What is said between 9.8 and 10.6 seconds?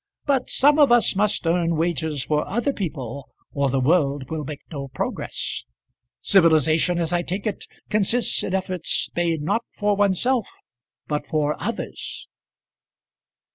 oneself